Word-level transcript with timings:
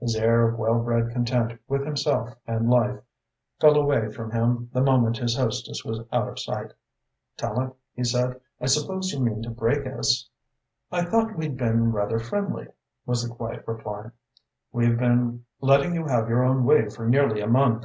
His 0.00 0.16
air 0.16 0.48
of 0.48 0.58
well 0.58 0.80
bred 0.82 1.12
content 1.12 1.56
with 1.68 1.84
himself 1.86 2.34
and 2.48 2.68
life 2.68 2.98
fell 3.60 3.76
away 3.76 4.10
from 4.10 4.32
him 4.32 4.68
the 4.72 4.80
moment 4.82 5.18
his 5.18 5.36
hostess 5.36 5.84
was 5.84 6.00
out 6.10 6.26
of 6.26 6.40
sight. 6.40 6.72
"Tallente," 7.36 7.76
he 7.94 8.02
said, 8.02 8.40
"I 8.60 8.66
suppose 8.66 9.12
you 9.12 9.20
mean 9.20 9.40
to 9.44 9.50
break 9.50 9.86
us?" 9.86 10.28
"I 10.90 11.04
thought 11.04 11.36
we'd 11.36 11.56
been 11.56 11.92
rather 11.92 12.18
friendly," 12.18 12.66
was 13.06 13.22
the 13.22 13.32
quiet 13.32 13.68
reply. 13.68 14.10
"We've 14.72 14.98
been 14.98 15.44
letting 15.60 15.94
you 15.94 16.06
have 16.08 16.28
your 16.28 16.42
own 16.42 16.64
way 16.64 16.88
for 16.88 17.06
nearly 17.08 17.40
a 17.40 17.46
month." 17.46 17.84